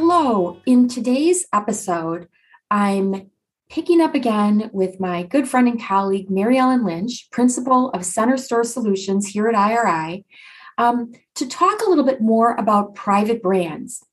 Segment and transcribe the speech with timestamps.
[0.00, 0.60] Hello.
[0.64, 2.28] In today's episode,
[2.70, 3.32] I'm
[3.68, 8.36] picking up again with my good friend and colleague, Mary Ellen Lynch, principal of Center
[8.36, 10.24] Store Solutions here at IRI,
[10.78, 14.04] um, to talk a little bit more about private brands.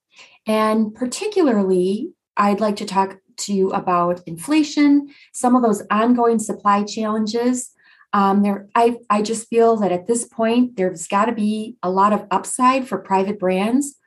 [0.47, 6.83] And particularly, I'd like to talk to you about inflation, some of those ongoing supply
[6.83, 7.69] challenges.
[8.11, 11.91] Um, there, I, I just feel that at this point, there's got to be a
[11.91, 13.99] lot of upside for private brands.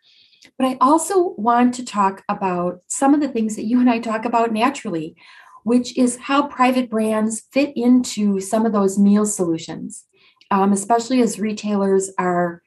[0.59, 4.01] But I also want to talk about some of the things that you and I
[4.01, 5.15] talk about naturally,
[5.63, 10.05] which is how private brands fit into some of those meal solutions,
[10.51, 12.63] um, especially as retailers are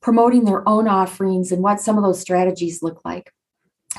[0.00, 3.32] promoting their own offerings and what some of those strategies look like.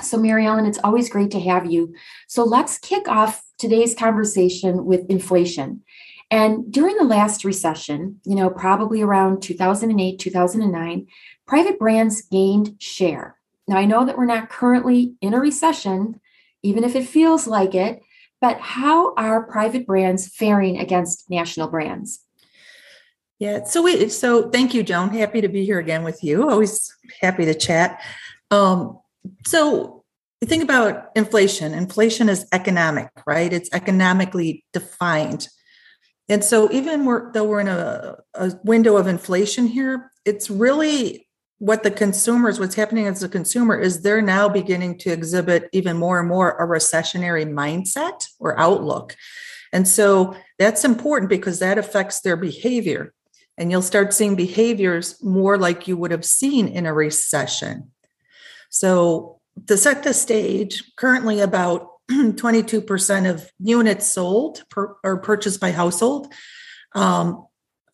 [0.01, 1.93] So, Mary Ellen, it's always great to have you.
[2.27, 5.83] So, let's kick off today's conversation with inflation.
[6.31, 11.07] And during the last recession, you know, probably around 2008, 2009,
[11.47, 13.37] private brands gained share.
[13.67, 16.19] Now, I know that we're not currently in a recession,
[16.61, 18.01] even if it feels like it,
[18.41, 22.19] but how are private brands faring against national brands?
[23.39, 25.09] Yeah, so we so thank you, Joan.
[25.09, 26.49] Happy to be here again with you.
[26.49, 28.01] Always happy to chat.
[28.51, 28.99] Um,
[29.45, 30.03] so
[30.45, 31.73] think about inflation.
[31.73, 33.51] Inflation is economic, right?
[33.51, 35.47] It's economically defined.
[36.29, 41.27] And so even we're, though we're in a, a window of inflation here, it's really
[41.63, 45.95] what the consumers, what's happening as a consumer is they're now beginning to exhibit even
[45.95, 49.15] more and more a recessionary mindset or outlook.
[49.71, 53.13] And so that's important because that affects their behavior.
[53.57, 57.91] And you'll start seeing behaviors more like you would have seen in a recession.
[58.69, 65.71] So, to set the stage, currently about 22% of units sold per, or purchased by
[65.71, 66.27] household
[66.93, 67.47] um,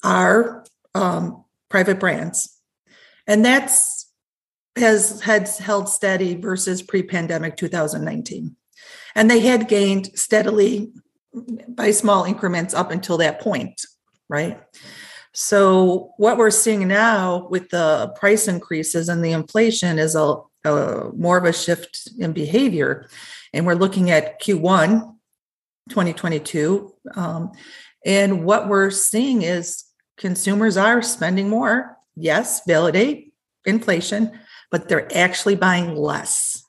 [0.04, 0.66] are
[0.96, 2.59] um, private brands.
[3.30, 4.08] And that's
[4.76, 8.56] has had held steady versus pre-pandemic 2019.
[9.16, 10.92] And they had gained steadily
[11.68, 13.86] by small increments up until that point,
[14.30, 14.60] right?
[15.34, 21.12] So what we're seeing now with the price increases and the inflation is a, a
[21.16, 23.08] more of a shift in behavior.
[23.54, 25.16] And we're looking at Q1
[25.90, 26.94] 2022.
[27.16, 27.52] Um,
[28.06, 29.86] and what we're seeing is
[30.18, 33.34] consumers are spending more yes, validate
[33.66, 34.32] inflation,
[34.72, 36.64] but they're actually buying less.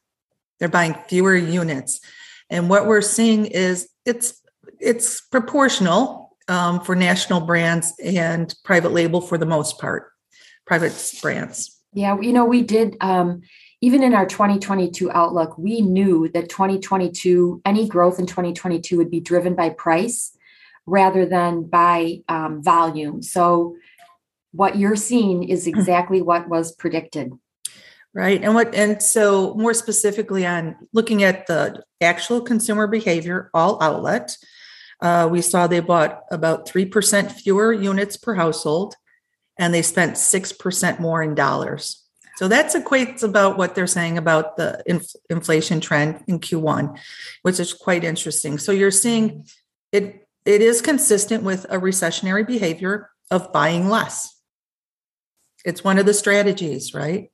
[0.58, 2.00] They're buying fewer units.
[2.48, 4.40] And what we're seeing is it's
[4.80, 10.10] it's proportional um, for national brands and private label for the most part,
[10.66, 11.76] private brands.
[11.92, 13.42] Yeah, you know, we did um,
[13.80, 19.20] even in our 2022 outlook, we knew that 2022, any growth in 2022 would be
[19.20, 20.36] driven by price
[20.86, 23.22] rather than by um, volume.
[23.22, 23.76] So
[24.52, 25.70] what you're seeing is hmm.
[25.70, 27.32] exactly what was predicted.
[28.12, 33.80] Right and what and so more specifically on looking at the actual consumer behavior all
[33.80, 34.36] outlet
[35.00, 38.94] uh, we saw they bought about 3% fewer units per household
[39.58, 42.04] and they spent 6% more in dollars.
[42.36, 46.98] So that's equates about what they're saying about the inf- inflation trend in q1
[47.42, 48.58] which is quite interesting.
[48.58, 49.46] So you're seeing
[49.92, 54.39] it it is consistent with a recessionary behavior of buying less
[55.64, 57.30] it's one of the strategies, right?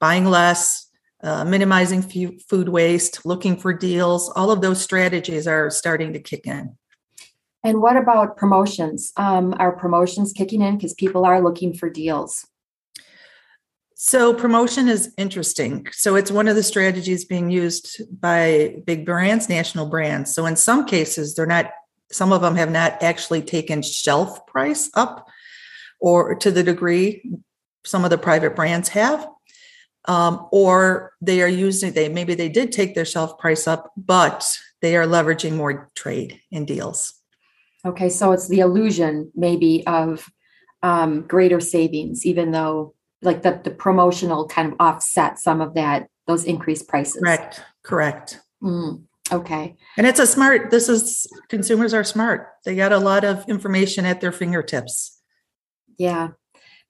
[0.00, 0.88] Buying less,
[1.22, 6.20] uh, minimizing f- food waste, looking for deals, all of those strategies are starting to
[6.20, 6.76] kick in.
[7.62, 9.12] And what about promotions?
[9.16, 12.46] Um, are promotions kicking in because people are looking for deals?
[13.94, 15.86] So, promotion is interesting.
[15.92, 20.34] So, it's one of the strategies being used by big brands, national brands.
[20.34, 21.70] So, in some cases, they're not,
[22.10, 25.28] some of them have not actually taken shelf price up
[26.00, 27.30] or to the degree
[27.84, 29.28] some of the private brands have
[30.06, 34.58] um, or they are using they maybe they did take their shelf price up but
[34.80, 37.14] they are leveraging more trade and deals.
[37.84, 40.30] Okay so it's the illusion maybe of
[40.82, 46.08] um, greater savings even though like the, the promotional kind of offset some of that
[46.26, 47.20] those increased prices.
[47.22, 48.40] Correct correct.
[48.62, 49.76] Mm, okay.
[49.96, 52.48] And it's a smart this is consumers are smart.
[52.64, 55.20] They got a lot of information at their fingertips.
[55.98, 56.30] Yeah.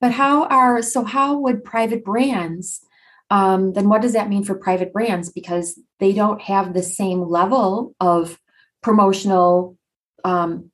[0.00, 2.84] But how are, so how would private brands,
[3.30, 5.30] um, then what does that mean for private brands?
[5.30, 8.40] Because they don't have the same level of
[8.82, 9.76] promotional
[10.24, 10.70] um,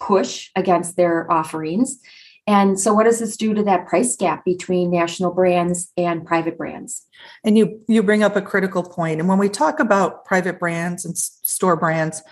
[0.00, 1.98] push against their offerings.
[2.46, 6.56] And so what does this do to that price gap between national brands and private
[6.56, 7.04] brands?
[7.44, 9.20] And you you bring up a critical point.
[9.20, 12.22] And when we talk about private brands and store brands,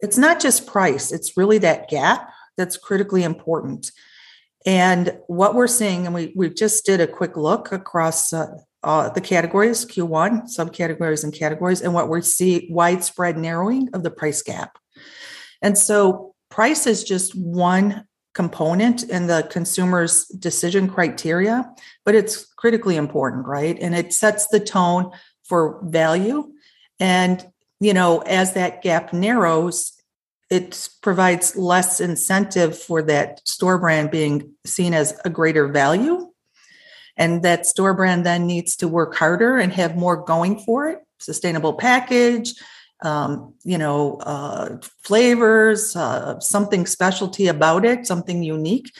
[0.00, 3.92] it's not just price, it's really that gap that's critically important.
[4.64, 8.46] And what we're seeing, and we, we just did a quick look across uh,
[8.82, 14.10] uh, the categories, Q1, subcategories, and categories, and what we see widespread narrowing of the
[14.10, 14.78] price gap.
[15.60, 21.70] And so price is just one component in the consumer's decision criteria,
[22.04, 23.78] but it's critically important, right?
[23.80, 25.10] And it sets the tone
[25.44, 26.50] for value.
[26.98, 27.46] And,
[27.78, 29.92] you know, as that gap narrows,
[30.52, 36.30] it provides less incentive for that store brand being seen as a greater value.
[37.16, 40.98] And that store brand then needs to work harder and have more going for it
[41.18, 42.52] sustainable package,
[43.02, 48.90] um, you know, uh, flavors, uh, something specialty about it, something unique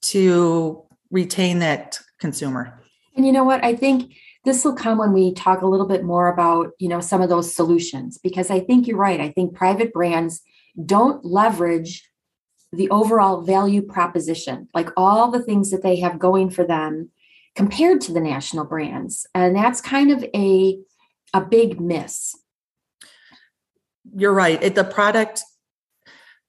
[0.00, 2.82] to retain that consumer.
[3.14, 3.62] And you know what?
[3.62, 7.00] I think this will come when we talk a little bit more about, you know,
[7.00, 9.20] some of those solutions because I think you're right.
[9.20, 10.42] I think private brands
[10.84, 12.08] don't leverage
[12.72, 17.10] the overall value proposition, like all the things that they have going for them
[17.54, 19.26] compared to the national brands.
[19.34, 20.78] And that's kind of a
[21.34, 22.34] a big miss
[24.14, 24.62] you're right.
[24.62, 25.42] It, the product,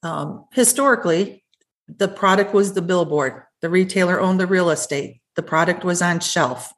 [0.03, 1.43] um, historically,
[1.87, 3.43] the product was the billboard.
[3.61, 5.21] The retailer owned the real estate.
[5.35, 6.73] The product was on shelf.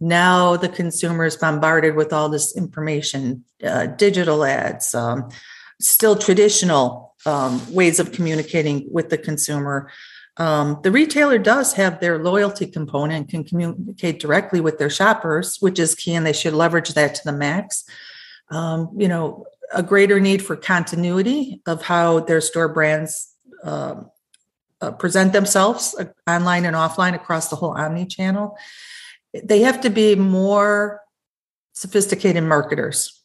[0.00, 5.28] Now the consumer is bombarded with all this information, uh, digital ads, um,
[5.82, 9.90] still traditional um, ways of communicating with the consumer.
[10.38, 15.78] Um, the retailer does have their loyalty component, can communicate directly with their shoppers, which
[15.78, 17.84] is key, and they should leverage that to the max.
[18.50, 24.10] Um, you know, a greater need for continuity of how their store brands um,
[24.80, 28.56] uh, present themselves uh, online and offline across the whole omni channel.
[29.32, 31.00] They have to be more
[31.72, 33.22] sophisticated marketers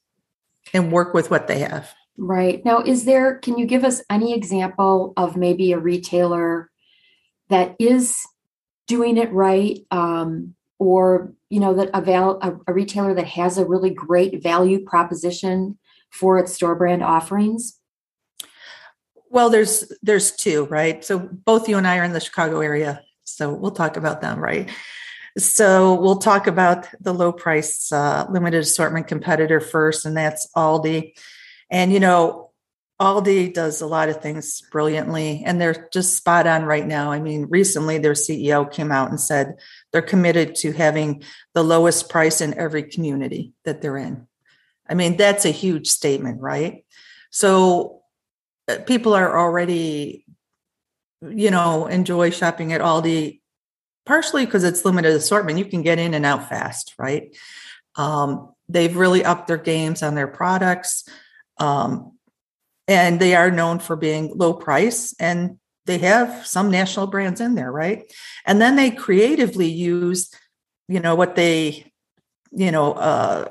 [0.73, 1.93] and work with what they have.
[2.17, 2.65] Right.
[2.65, 6.71] Now, is there, can you give us any example of maybe a retailer
[7.49, 8.15] that is
[8.87, 9.85] doing it right?
[9.91, 14.41] Um, or, you know, that a, val- a, a retailer that has a really great
[14.41, 15.77] value proposition
[16.09, 17.79] for its store brand offerings?
[19.29, 21.03] Well, there's there's two, right?
[21.03, 24.39] So both you and I are in the Chicago area, so we'll talk about them,
[24.39, 24.69] right?
[25.37, 31.13] So we'll talk about the low price uh, limited assortment competitor first, and that's Aldi.
[31.69, 32.47] And you know,
[32.99, 37.11] Aldi does a lot of things brilliantly, and they're just spot on right now.
[37.11, 39.57] I mean, recently their CEO came out and said
[39.91, 41.23] they're committed to having
[41.53, 44.27] the lowest price in every community that they're in.
[44.89, 46.85] I mean, that's a huge statement, right?
[47.29, 48.01] So
[48.67, 50.25] uh, people are already,
[51.21, 53.41] you know, enjoy shopping at Aldi,
[54.07, 55.59] partially because it's limited assortment.
[55.59, 57.35] You can get in and out fast, right?
[57.95, 61.07] Um, they've really upped their games on their products.
[61.59, 62.17] Um,
[62.87, 67.55] and they are known for being low price and they have some national brands in
[67.55, 68.11] there, right?
[68.45, 70.33] And then they creatively use,
[70.87, 71.91] you know, what they,
[72.51, 73.49] you know, uh,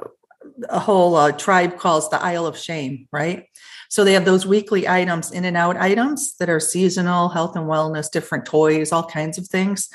[0.68, 3.46] a whole uh, tribe calls the Aisle of Shame, right?
[3.88, 7.66] So they have those weekly items, in and out items that are seasonal, health and
[7.66, 9.88] wellness, different toys, all kinds of things.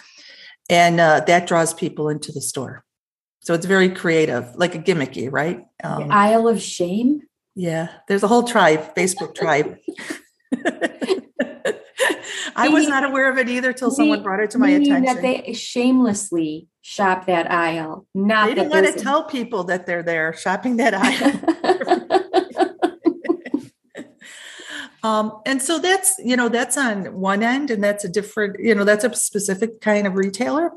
[0.69, 2.83] And uh, that draws people into the store.
[3.41, 5.65] So it's very creative, like a gimmicky, right?
[5.83, 7.21] Um, the Aisle of Shame?
[7.55, 9.77] Yeah, there's a whole tribe, Facebook tribe.
[12.55, 15.03] I was not aware of it either till someone brought it to my attention.
[15.03, 18.05] That they shamelessly shop that aisle.
[18.13, 21.41] Not they didn't want to tell people that they're there shopping that aisle.
[25.03, 28.75] um, and so that's you know that's on one end, and that's a different you
[28.75, 30.71] know that's a specific kind of retailer.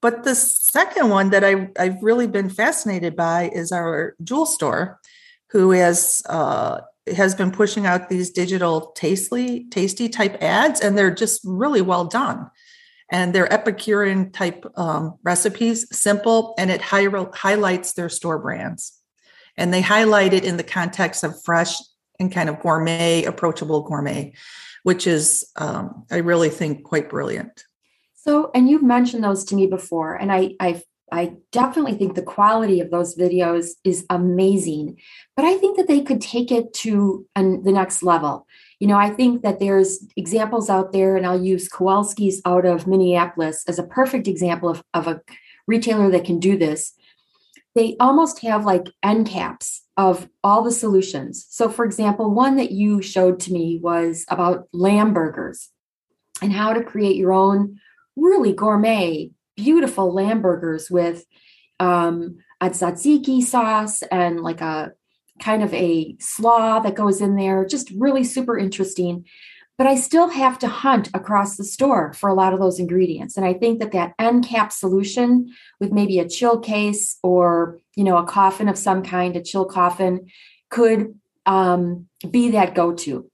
[0.00, 5.00] But the second one that I I've really been fascinated by is our Jewel store,
[5.50, 6.80] who has uh,
[7.16, 12.04] has been pushing out these digital tasty tasty type ads, and they're just really well
[12.04, 12.50] done
[13.10, 18.92] and they're Epicurean type um, recipes, simple, and it hi- highlights their store brands.
[19.56, 21.76] And they highlight it in the context of fresh
[22.20, 24.34] and kind of gourmet, approachable gourmet,
[24.82, 27.64] which is, um, I really think, quite brilliant.
[28.14, 32.22] So, and you've mentioned those to me before, and I, I, I definitely think the
[32.22, 34.98] quality of those videos is amazing.
[35.36, 38.46] But I think that they could take it to an, the next level
[38.78, 42.86] you know, I think that there's examples out there, and I'll use Kowalski's out of
[42.86, 45.20] Minneapolis as a perfect example of, of a
[45.66, 46.94] retailer that can do this.
[47.74, 51.44] They almost have like end caps of all the solutions.
[51.50, 55.70] So, for example, one that you showed to me was about lamb burgers
[56.40, 57.80] and how to create your own
[58.16, 61.26] really gourmet, beautiful lamb burgers with
[61.80, 64.92] um, a tzatziki sauce and like a
[65.40, 69.24] kind of a slaw that goes in there, just really super interesting.
[69.76, 73.36] But I still have to hunt across the store for a lot of those ingredients.
[73.36, 78.02] And I think that that end cap solution with maybe a chill case or, you
[78.02, 80.26] know, a coffin of some kind, a chill coffin,
[80.70, 81.14] could
[81.46, 83.30] um, be that go to.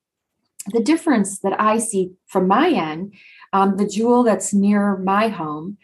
[0.72, 3.14] The difference that I see from my end,
[3.54, 5.78] um, the Jewel that's near my home,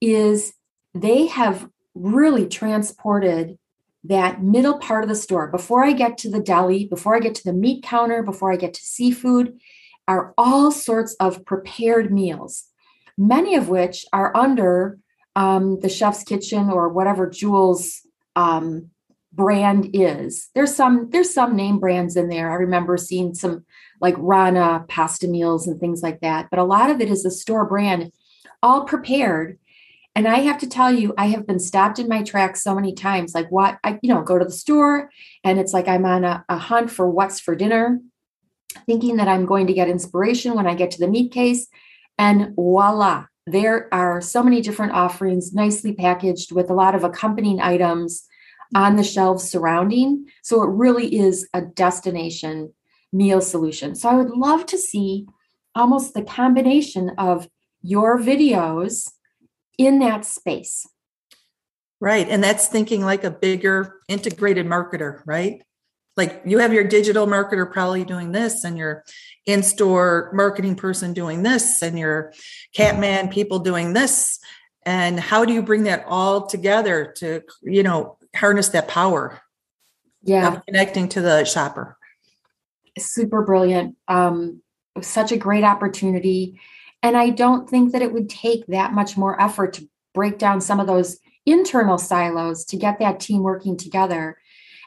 [0.00, 0.52] is
[0.94, 3.58] they have really transported
[4.04, 7.34] that middle part of the store before I get to the deli, before I get
[7.36, 9.58] to the meat counter, before I get to seafood,
[10.06, 12.66] are all sorts of prepared meals,
[13.18, 14.98] many of which are under
[15.34, 18.90] um, the chef's kitchen or whatever Jewel's um,
[19.32, 20.48] brand is.
[20.54, 22.50] There's some there's some name brands in there.
[22.50, 23.64] I remember seeing some
[24.00, 27.30] like Rana pasta meals and things like that, but a lot of it is a
[27.30, 28.12] store brand,
[28.62, 29.58] all prepared
[30.16, 32.94] and I have to tell you, I have been stopped in my tracks so many
[32.94, 33.34] times.
[33.34, 35.10] Like, what I, you know, go to the store
[35.44, 38.00] and it's like I'm on a, a hunt for what's for dinner,
[38.86, 41.68] thinking that I'm going to get inspiration when I get to the meat case.
[42.16, 47.60] And voila, there are so many different offerings, nicely packaged with a lot of accompanying
[47.60, 48.24] items
[48.74, 50.24] on the shelves surrounding.
[50.42, 52.72] So it really is a destination
[53.12, 53.94] meal solution.
[53.94, 55.26] So I would love to see
[55.74, 57.50] almost the combination of
[57.82, 59.10] your videos
[59.78, 60.86] in that space.
[62.00, 62.28] Right.
[62.28, 65.62] And that's thinking like a bigger integrated marketer, right?
[66.16, 69.04] Like you have your digital marketer probably doing this, and your
[69.44, 72.32] in store marketing person doing this, and your
[72.74, 74.38] Catman people doing this.
[74.84, 79.42] And how do you bring that all together to, you know, harness that power?
[80.22, 80.60] Yeah.
[80.66, 81.96] connecting to the shopper.
[82.98, 83.96] Super brilliant.
[84.08, 84.62] Um,
[85.02, 86.60] such a great opportunity
[87.02, 90.60] and I don't think that it would take that much more effort to break down
[90.60, 94.36] some of those internal silos to get that team working together.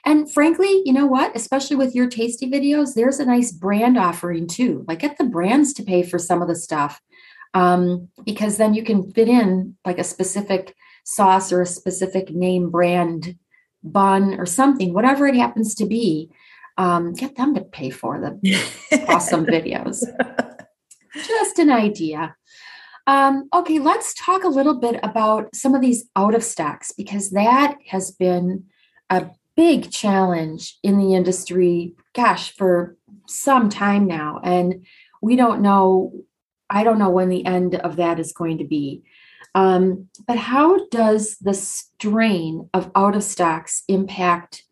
[0.05, 1.35] And frankly, you know what?
[1.35, 4.85] Especially with your tasty videos, there's a nice brand offering too.
[4.87, 7.01] Like get the brands to pay for some of the stuff.
[7.53, 12.69] Um, because then you can fit in like a specific sauce or a specific name
[12.69, 13.35] brand
[13.83, 16.29] bun or something, whatever it happens to be.
[16.77, 20.01] Um, get them to pay for the awesome videos.
[21.13, 22.35] Just an idea.
[23.07, 27.31] Um, okay, let's talk a little bit about some of these out of stocks because
[27.31, 28.65] that has been
[29.09, 32.95] a big challenge in the industry, gosh, for
[33.27, 34.39] some time now.
[34.43, 34.85] And
[35.21, 36.13] we don't know,
[36.69, 39.03] I don't know when the end of that is going to be.
[39.55, 44.65] Um, but how does the strain of out of stocks impact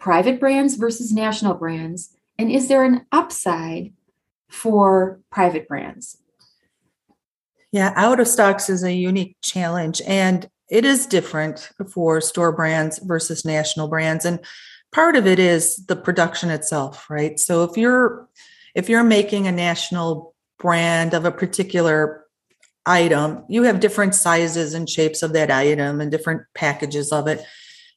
[0.00, 2.10] private brands versus national brands?
[2.38, 3.92] And is there an upside
[4.48, 6.18] for private brands?
[7.70, 12.98] Yeah, out of stocks is a unique challenge and it is different for store brands
[12.98, 14.40] versus national brands and
[14.92, 17.38] part of it is the production itself, right?
[17.38, 18.28] So if you're
[18.74, 22.24] if you're making a national brand of a particular
[22.86, 27.44] item, you have different sizes and shapes of that item and different packages of it.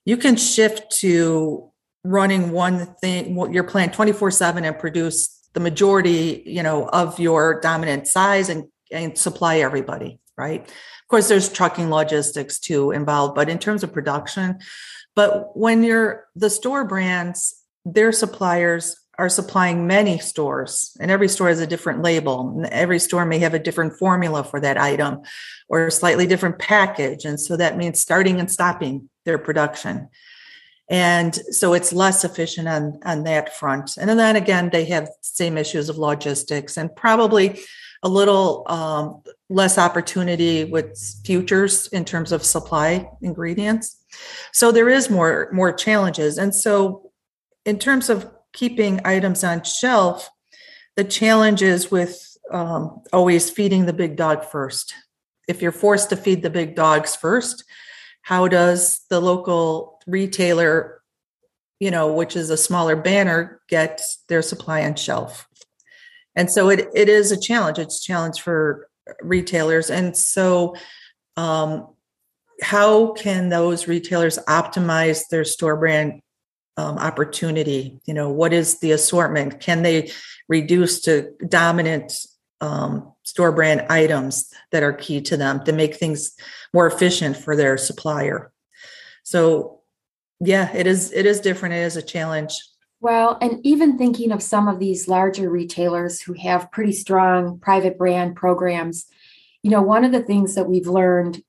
[0.06, 1.72] You can shift to
[2.04, 7.60] running one thing, your plant 24 7 and produce the majority, you know, of your
[7.60, 10.62] dominant size and, and supply everybody, right?
[10.62, 14.60] Of course, there's trucking logistics too involved, but in terms of production,
[15.16, 21.50] but when you're the store brands, their suppliers are supplying many stores, and every store
[21.50, 22.64] has a different label.
[22.72, 25.22] Every store may have a different formula for that item
[25.68, 27.26] or a slightly different package.
[27.26, 30.08] And so that means starting and stopping their production
[30.92, 33.98] and so it's less efficient on on that front.
[33.98, 37.62] And then again they have same issues of logistics and probably
[38.04, 44.04] a little um, less opportunity with futures in terms of supply ingredients.
[44.52, 46.38] So there is more more challenges.
[46.38, 47.12] And so
[47.66, 50.30] in terms of keeping items on shelf
[50.98, 54.94] the challenge is with um, always feeding the big dog first.
[55.48, 57.64] If you're forced to feed the big dogs first
[58.22, 61.02] how does the local retailer
[61.80, 65.48] you know which is a smaller banner get their supply on shelf?
[66.36, 67.78] And so it, it is a challenge.
[67.80, 68.88] It's a challenge for
[69.22, 69.90] retailers.
[69.90, 70.76] And so
[71.38, 71.88] um,
[72.62, 76.22] how can those retailers optimize their store brand
[76.78, 78.00] um, opportunity?
[78.06, 79.60] You know what is the assortment?
[79.60, 80.12] Can they
[80.48, 82.14] reduce to dominant
[82.62, 86.34] um, store brand items that are key to them to make things
[86.74, 88.52] more efficient for their supplier.
[89.24, 89.80] So
[90.42, 91.76] yeah it is it is different.
[91.76, 92.54] It is a challenge.
[93.00, 97.98] Well and even thinking of some of these larger retailers who have pretty strong private
[97.98, 99.06] brand programs
[99.64, 101.42] you know one of the things that we've learned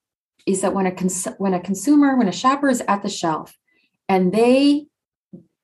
[0.47, 3.57] is that when a cons- when a consumer when a shopper is at the shelf
[4.09, 4.87] and they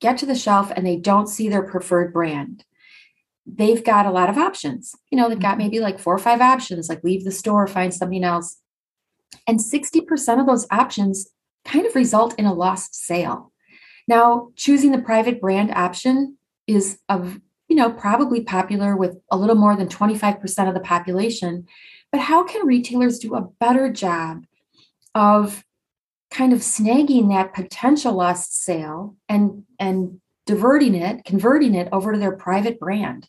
[0.01, 2.65] get to the shelf and they don't see their preferred brand
[3.57, 4.95] they've got a lot of options.
[5.11, 5.59] You know they've got mm-hmm.
[5.59, 8.59] maybe like four or five options like leave the store find something else.
[9.47, 11.29] And 60% of those options
[11.65, 13.53] kind of result in a lost sale.
[14.07, 19.57] Now choosing the private brand option is of you know probably popular with a little
[19.57, 21.67] more than 25% of the population
[22.11, 24.45] but how can retailers do a better job
[25.15, 25.65] of
[26.31, 32.19] kind of snagging that potential lost sale and and diverting it converting it over to
[32.19, 33.29] their private brand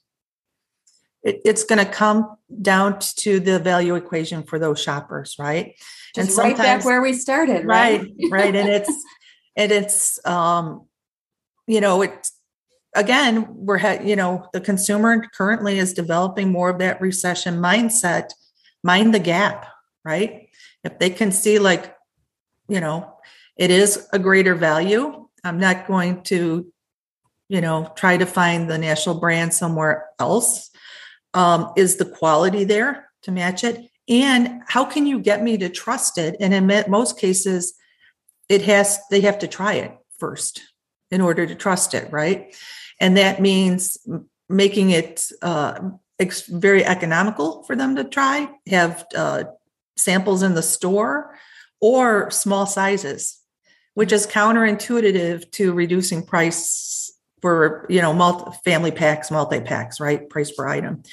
[1.24, 5.76] it, it's going to come down to the value equation for those shoppers right?
[6.16, 8.02] Just and right back where we started right?
[8.02, 8.56] Right, right.
[8.56, 9.06] and it's
[9.56, 10.86] and it's um
[11.68, 12.28] you know it
[12.96, 18.32] again we're you know the consumer currently is developing more of that recession mindset
[18.84, 19.68] mind the gap
[20.06, 20.48] right?
[20.84, 21.94] If they can see like
[22.70, 23.14] you know
[23.58, 26.72] it is a greater value i'm not going to
[27.50, 30.70] you know try to find the national brand somewhere else
[31.34, 33.90] um, is the quality there to match it?
[34.08, 36.36] And how can you get me to trust it?
[36.40, 37.74] And in most cases
[38.48, 40.62] it has they have to try it first
[41.12, 42.56] in order to trust it right?
[43.00, 43.98] And that means
[44.50, 45.80] making it uh,
[46.50, 49.44] very economical for them to try have uh,
[49.96, 51.36] samples in the store
[51.80, 53.40] or small sizes,
[53.94, 57.09] which is counterintuitive to reducing price
[57.42, 60.30] for you know multi family packs, multi packs, right?
[60.30, 61.04] Price per item.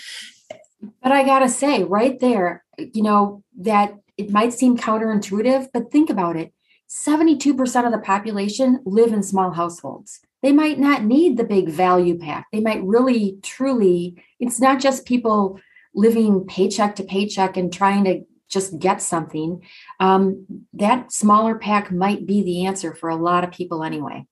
[1.02, 6.10] But I gotta say, right there, you know that it might seem counterintuitive, but think
[6.10, 6.52] about it.
[6.88, 10.20] 72% of the population live in small households.
[10.42, 12.46] They might not need the big value pack.
[12.52, 15.58] They might really, truly, it's not just people
[15.94, 19.62] living paycheck to paycheck and trying to just get something,
[19.98, 24.24] um, that smaller pack might be the answer for a lot of people anyway.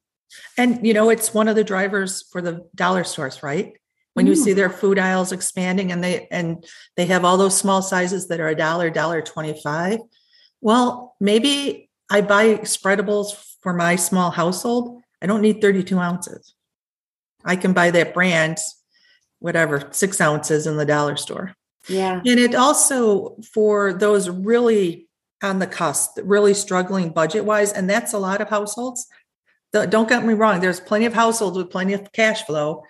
[0.56, 3.74] And you know, it's one of the drivers for the dollar stores, right?
[4.14, 4.30] When mm.
[4.30, 6.64] you see their food aisles expanding and they and
[6.96, 10.00] they have all those small sizes that are a dollar, dollar twenty-five.
[10.60, 15.02] Well, maybe I buy spreadables for my small household.
[15.20, 16.54] I don't need 32 ounces.
[17.44, 18.58] I can buy that brand,
[19.38, 21.54] whatever, six ounces in the dollar store.
[21.88, 22.20] Yeah.
[22.24, 25.08] And it also for those really
[25.42, 29.06] on the cusp, really struggling budget wise, and that's a lot of households.
[29.74, 32.82] Don't get me wrong, there's plenty of households with plenty of cash flow,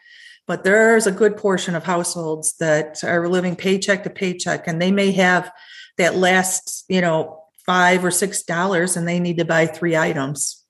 [0.47, 4.93] but there's a good portion of households that are living paycheck to paycheck and they
[4.93, 5.51] may have
[5.97, 10.63] that last, you know, five or six dollars and they need to buy three items.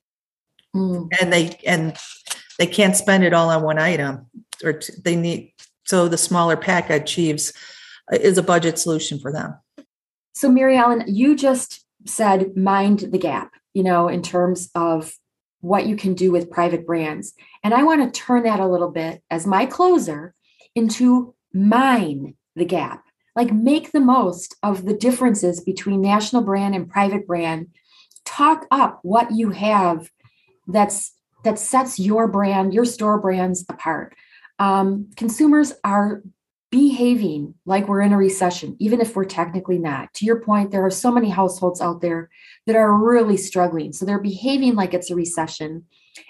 [0.75, 1.09] Mm.
[1.21, 1.97] And they and
[2.57, 4.27] they can't spend it all on one item
[4.63, 5.53] or t- they need
[5.85, 7.53] so the smaller pack achieves
[8.11, 9.55] is a budget solution for them.
[10.33, 15.13] So, Mary Ellen, you just said mind the gap, you know, in terms of
[15.65, 17.33] what you can do with private brands.
[17.63, 20.35] And I want to turn that a little bit as my closer
[20.75, 23.03] into mine the gap.
[23.35, 27.69] Like make the most of the differences between national brand and private brand.
[28.25, 30.09] Talk up what you have
[30.67, 34.15] that's that sets your brand, your store brands apart.
[34.59, 36.21] Um, consumers are
[36.75, 40.13] behaving like we're in a recession, even if we're technically not.
[40.15, 42.29] To your point, there are so many households out there
[42.67, 43.93] that are really struggling.
[43.93, 45.85] So they're behaving like it's a recession.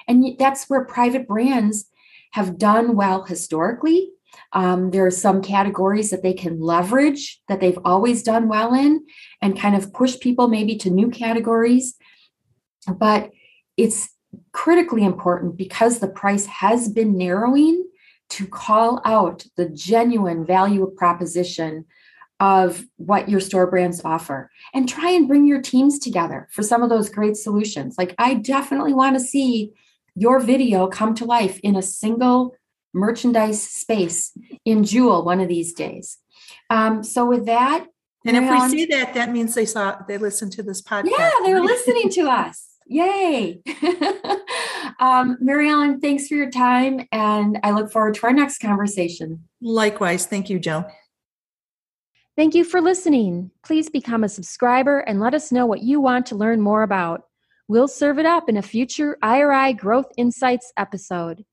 [0.08, 1.90] And that's where private brands
[2.34, 4.12] have done well historically.
[4.54, 9.04] Um, there are some categories that they can leverage that they've always done well in
[9.42, 11.96] and kind of push people maybe to new categories.
[12.88, 13.32] But
[13.78, 14.10] it's
[14.52, 17.85] critically important because the price has been narrowing
[18.30, 21.86] to call out the genuine value proposition
[22.40, 26.84] of what your store brands offer and try and bring your teams together for some
[26.84, 27.96] of those great solutions.
[27.98, 29.72] Like, I definitely want to see
[30.16, 32.56] your video come to life in a single
[32.94, 36.18] merchandise space in Jewel one of these days.
[36.70, 37.88] Um, so, with that,
[38.26, 41.12] and if we see that, that means they saw they listened to this podcast.
[41.18, 42.75] Yeah, they're listening to us.
[42.88, 43.62] Yay.
[45.00, 47.08] um, Mary Ellen, thanks for your time.
[47.12, 49.44] And I look forward to our next conversation.
[49.62, 50.26] Likewise.
[50.26, 50.86] Thank you, Joe.
[52.36, 53.50] Thank you for listening.
[53.64, 57.24] Please become a subscriber and let us know what you want to learn more about.
[57.68, 61.46] We'll serve it up in a future IRI Growth Insights episode.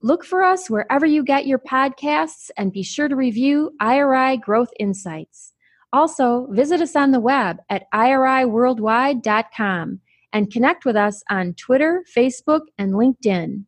[0.00, 4.70] Look for us wherever you get your podcasts and be sure to review IRI Growth
[4.78, 5.52] Insights.
[5.92, 10.00] Also, visit us on the web at iriworldwide.com
[10.32, 13.64] and connect with us on Twitter, Facebook, and LinkedIn.